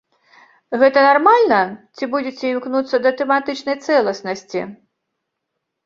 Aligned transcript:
Гэта 0.83 1.03
нармальна, 1.07 1.59
ці 1.95 2.09
будзеце 2.15 2.45
імкнуцца 2.55 2.97
да 3.07 3.15
тэматычнай 3.23 3.81
цэласнасці? 3.85 4.61